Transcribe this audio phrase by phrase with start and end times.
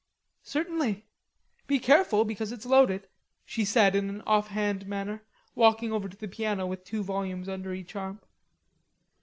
[0.41, 1.05] "Certainly.
[1.67, 3.07] Be careful, because it's loaded,"
[3.45, 5.21] she said in an offhand manner,
[5.53, 8.19] walking over to the piano with two volumes under each arm.